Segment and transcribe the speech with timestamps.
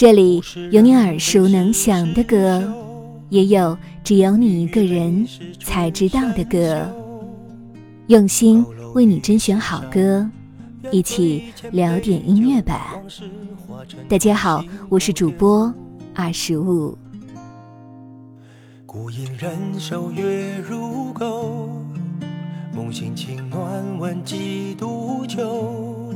[0.00, 2.72] 这里有你耳熟能详的歌，
[3.28, 5.28] 也有只有你一个人
[5.62, 6.90] 才知道的歌。
[8.06, 8.64] 用心
[8.94, 10.26] 为你甄选好歌，
[10.90, 12.98] 一起聊点音乐吧。
[14.08, 15.70] 大家好，我是主播
[16.14, 16.96] 二十五。
[18.86, 21.68] 孤影人守月如钩，
[22.74, 26.14] 梦醒情暖问几度秋。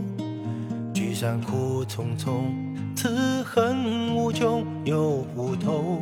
[0.94, 2.63] 聚散苦匆匆。
[2.94, 6.00] 此恨无穷又无头，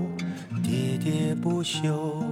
[0.62, 2.22] 喋喋不休。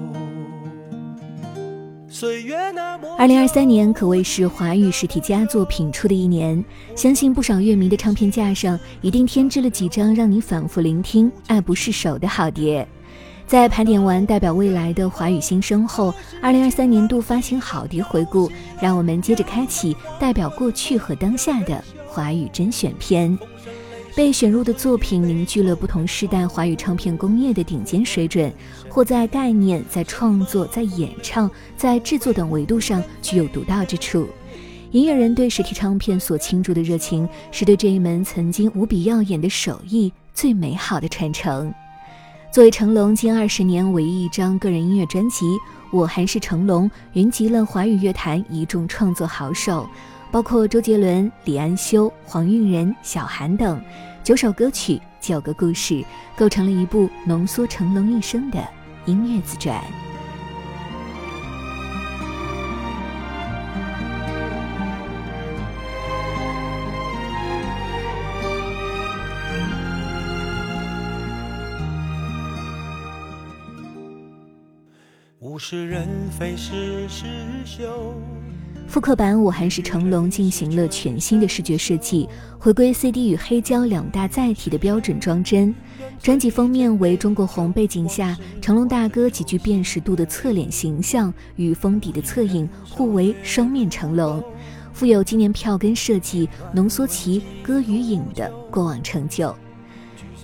[3.19, 6.63] 二零二三年可谓是华语实体佳作品出的一年，
[6.95, 12.87] 相信不少乐迷的唱片架上一定添置了几张让你反复聆听、爱不释手的好碟。
[13.47, 18.51] 在盘点完代表未来的华语新生后，二零二三年度发行好碟回顾，
[18.81, 23.37] 让我们接着开启代表过去和当下的华语甄选篇。
[24.15, 28.53] 被选入的作品凝聚了不同时代华语唱片工业的顶尖水准，
[28.89, 34.29] 或在概念、在创作、在演唱、在制作等维度上具有独到之处。
[34.91, 41.73] 音乐人对实体唱片所倾注的热情，是对这一门曾经无比耀眼的手艺最美好的传承。
[42.53, 45.47] 作为成龙近二十年唯一一张个人音乐专辑，
[45.93, 49.89] 《我还是成龙》云集了华语乐坛一众创作好手。
[50.33, 53.83] 包括周杰伦、李安修、黄韵仁、小韩等
[54.23, 56.05] 九首歌曲、九个故事，
[56.37, 58.65] 构成了一部浓缩成龙一生的
[59.07, 59.83] 音乐自传。
[75.41, 77.27] 物是人非事事
[77.65, 78.15] 休。
[78.91, 82.29] 复刻版《我还是成龙》进行了全新的视觉设计，
[82.59, 85.73] 回归 CD 与黑胶两大载体的标准装帧。
[86.21, 94.43] 专辑封面为中国红背景下成龙大哥极具辨识度的侧脸形象，与封底的侧影互为双面成龙。
[94.93, 99.55] 附有纪念票根设计，浓缩其歌与影的过往成就。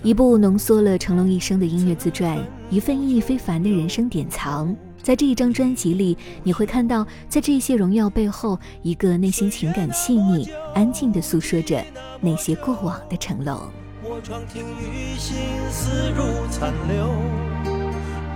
[0.03, 4.73] 一部浓缩了成龙一生的音乐自传，一份意义非凡的人生典藏。
[5.07, 11.81] 在这一张专辑里，你会看到，在这些荣耀背后，一个内心情感细腻、安静的诉说着
[12.19, 13.57] 那些过往的成龙。
[14.03, 15.37] 我窗听雨，心
[15.71, 17.07] 思如残留，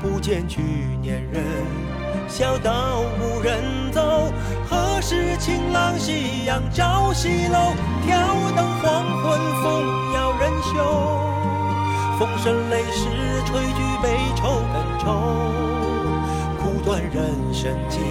[0.01, 0.61] 不见去
[1.01, 1.43] 年人，
[2.29, 3.61] 小道无人
[3.91, 4.31] 走。
[4.69, 7.73] 何时晴朗夕阳照西楼？
[8.05, 8.17] 挑
[8.55, 10.77] 灯黄昏风摇人袖，
[12.17, 13.09] 风声雷势
[13.45, 15.40] 吹举悲愁更愁。
[16.91, 18.01] 断人生境，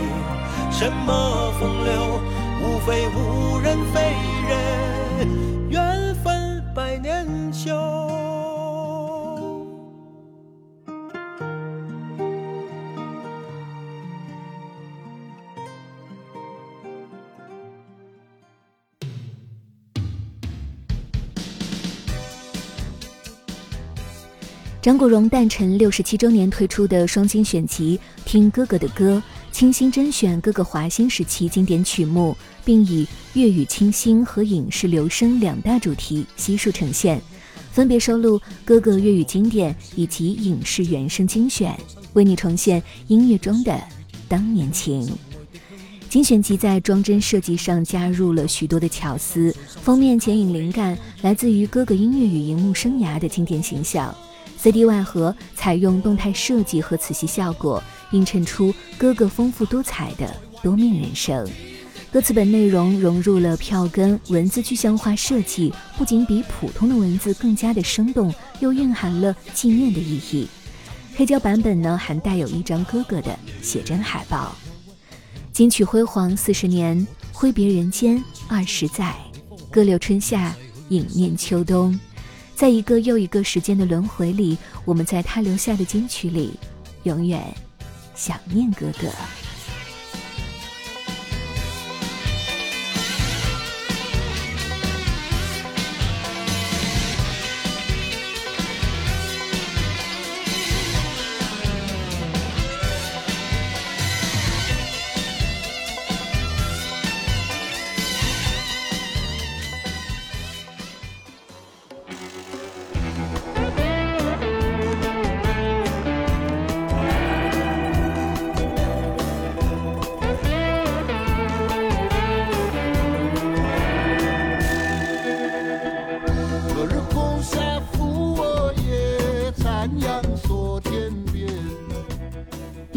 [0.70, 2.18] 什么风流？
[2.62, 4.00] 无非无人非
[4.48, 4.89] 人，
[24.82, 37.20] 张国荣诞辰六十七周年推出的双精选集《听哥哥的歌》，倾心甄选哥哥华星时期经典曲目，并以粤语清新和影视留声两大主题悉数呈现，
[37.70, 41.78] 分别收录哥哥粤语经典以及影视原声精选，
[42.14, 43.78] 为你重现音乐中的
[44.28, 45.06] 当年情。
[46.08, 54.12] 精选集在装帧设计上加入了许多的巧思，封面剪影灵感来自于哥哥音乐与荧幕生涯的经典形象。
[54.62, 60.30] CD 外盒采用动态设计和磁吸效果，映衬出哥哥丰富多彩的
[60.62, 61.48] 多面人生。
[62.12, 70.46] 歌词本内容融入了票根文字具象化设计，不仅比普通的文字更加的生动，又蕴含了纪念的意义。
[71.16, 74.54] 黑胶版本呢，还带有一张哥哥的写真海报。
[75.54, 79.16] 金曲辉煌四十年，挥别人间二十载，
[79.70, 80.54] 歌留春夏，
[80.90, 81.98] 影念秋冬。
[82.60, 86.52] 在一个又一个时间的轮回里，我们在他留下的金曲里，
[87.04, 87.42] 永远
[88.14, 89.08] 想念哥哥。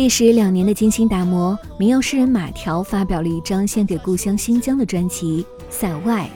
[0.04, 6.30] 历时两年的精心打磨，民谣诗人马条发表了一张献给故乡新疆的专辑《塞外》。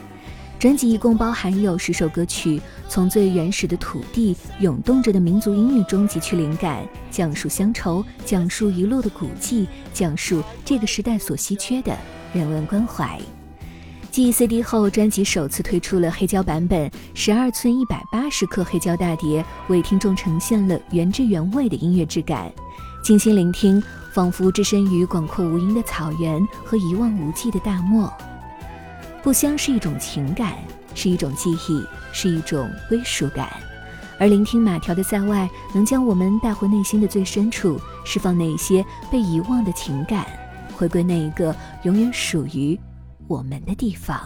[0.58, 11.94] 专辑一共包含有十首歌曲，从最原始的土地涌动着的民族音乐中汲取灵感，讲述乡愁，讲述遗落的古迹，讲述这个时代所稀缺的
[12.32, 13.20] 人文关怀。
[14.18, 22.52] 继 CD 后，专辑首次推出了黑胶版本，十二寸一百八十克黑胶大碟，为听众呈现了原汁原味的音乐质感。
[23.04, 23.80] 静心聆听，
[24.12, 28.12] 仿佛置身于广阔无垠的草原和一望无际的大漠。
[29.22, 30.56] 故乡是一种情感，
[30.96, 33.48] 是一种记忆，是一种归属感。
[34.18, 40.26] 而聆听马条的在外，能将我们带回内心的最深处，释放那些被遗忘的情感，
[40.76, 42.76] 回归那一个永远属于
[43.28, 44.18] 我们的地方。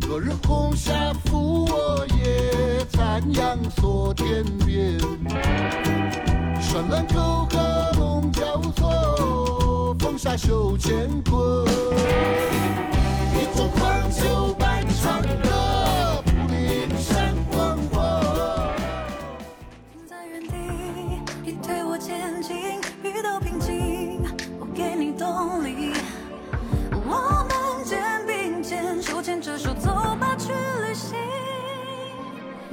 [0.00, 4.98] 昨日红霞抚我也，残阳锁天边。
[6.58, 11.66] 山峦沟壑龙交错，风沙袖乾坤。
[13.34, 15.50] 一座狂酒伴长歌，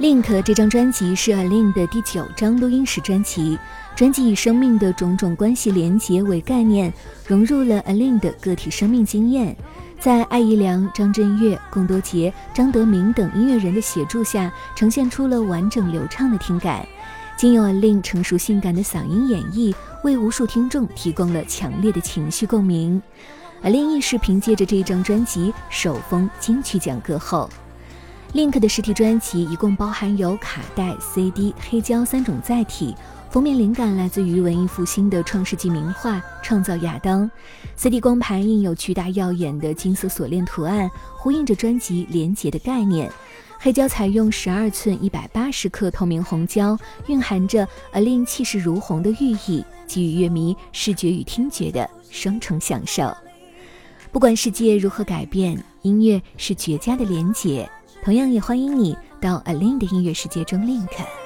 [0.08, 3.58] Link 这张专辑是 Alin 的第九张录音室专辑。
[3.94, 6.90] 专辑以生命的种种关系连结为概念，
[7.26, 9.54] 融入了 Alin 的个体生命经验，
[10.00, 16.86] 在艾怡良、张震岳、龚多杰、张德明等音乐人的协助下，呈现出了完整流畅的听感。
[17.36, 19.74] 经由 Alin 成熟性感的嗓音演绎，
[20.04, 23.02] 为无数听众提供了强烈的情绪共鸣。
[23.62, 27.50] Alin 亦是凭借着这张专辑首封金曲奖歌后。
[28.34, 32.94] Link 的实体专辑一共包含有卡带、CD、黑胶三种载体。
[33.30, 37.24] 封面灵感来自于文艺复兴的创世纪名画《创造亚当》
[37.74, 43.10] ，CD 光盘印有巨大耀眼的金色锁链图案，呼应着专辑连结的概念。
[43.58, 53.10] 黑胶采用十二寸一百八十克透明红胶，蕴含着而令气势如虹的寓意，给予乐迷视觉与听觉的双重享受。
[54.12, 57.68] 不管世界如何改变，音乐是绝佳的连结。
[58.02, 61.17] 同样也欢迎你到 Alin 的音乐世界中 link。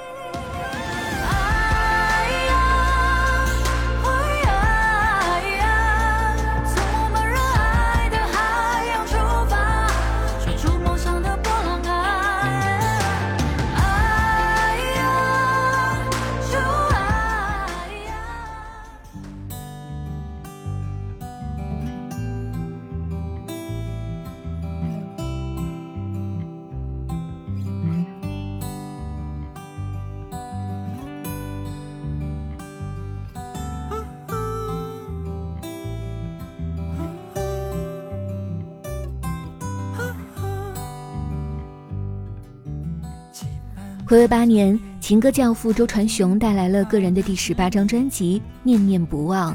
[44.13, 49.53] 回味八年，情歌教父周传雄带来了个人的第十八张专辑《念念不忘》，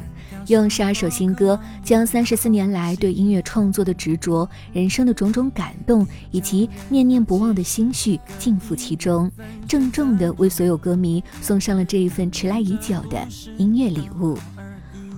[0.47, 9.31] 用十二首新歌，将三十四年来对音乐创作的执着、人生的种种感动以及念念不忘的心绪尽付其中，
[9.67, 14.35] 郑重地为所有歌迷送上了这一份迟来已久的音乐礼物。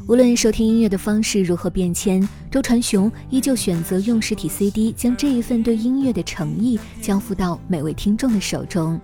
[0.10, 9.00] 无论收听音乐的方式如何变迁，周传雄依旧选择用实体 CD 将这一份对音乐的诚意交付到每位听众的手中。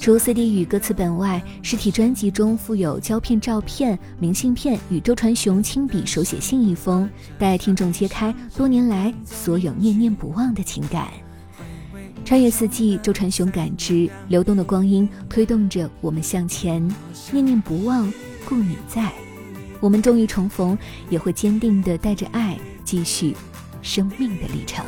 [0.00, 7.06] 除 CD 与歌词本外，实体专辑中附有胶片照片、明信片与周传雄亲笔手写信一封，
[7.38, 11.08] 带听众揭开多年来所有念念不忘的情感。
[12.24, 16.82] 穿越四季，周传雄感知流动的光阴推动着我们向前，
[17.32, 18.10] 念念不忘，
[18.48, 19.12] 故你在。
[19.80, 20.76] 我们终于重逢，
[21.08, 23.36] 也会坚定地带着爱继续
[23.82, 24.84] 生命的历程。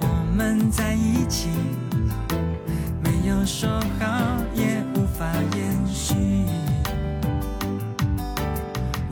[0.00, 0.06] 我
[0.36, 1.48] 们在一起，
[3.02, 4.06] 没有说好
[4.54, 6.14] 也无法延续。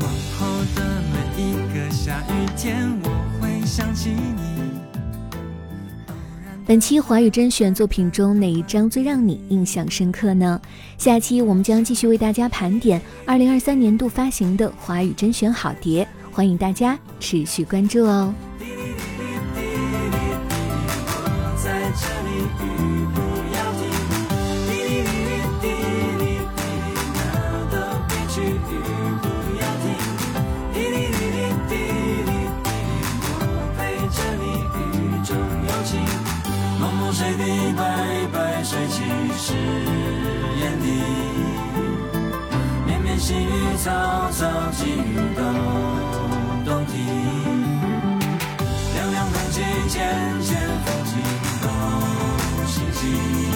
[0.01, 3.09] 往后的每一个下雨天，我
[3.41, 4.57] 会想起你。
[6.67, 10.61] 本期华语甄选作品中哪一张最让你印象深刻呢？
[10.99, 18.35] 下期我们将继续为大家盘点二零二三年度发行的华语甄选好碟，欢迎大家持续关注哦。
[37.77, 39.03] 白白水汽
[39.37, 39.53] 湿
[40.59, 40.87] 眼底，
[42.87, 43.91] 绵绵细雨草
[44.31, 45.43] 草，寄予都
[46.65, 46.95] 动听。
[48.95, 51.13] 凉凉空气，渐渐风景
[51.63, 51.65] 都
[52.67, 53.56] 清晰。